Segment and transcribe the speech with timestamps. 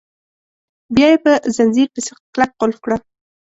[0.95, 2.97] بیا یې په ځنځیر پسې کلک قلف کړه.